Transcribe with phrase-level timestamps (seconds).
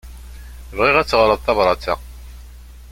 [0.77, 1.95] Bɣiɣ ad teɣṛeḍ tabrat-a.